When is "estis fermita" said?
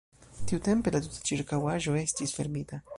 2.05-2.87